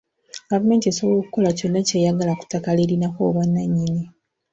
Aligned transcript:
Gavumenti 0.51 0.85
esobola 0.87 1.17
okukola 1.19 1.49
kyonna 1.57 1.79
ky'eyagala 1.87 2.33
ku 2.39 2.43
ttaka 2.45 2.69
ly'erinako 2.77 3.19
obwannannyini. 3.29 4.03